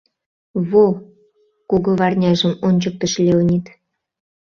—Во!— 0.69 0.85
кугыварняжым 1.69 2.53
ончыктыш 2.67 3.13
Леонид. 3.25 3.65